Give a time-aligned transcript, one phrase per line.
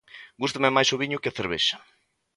[0.43, 1.77] Gústame máis o viño que a cervexa